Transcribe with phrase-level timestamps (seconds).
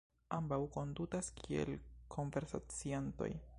[0.37, 1.73] Ambaŭ kondutas kiel
[2.17, 3.33] konversaciantoj.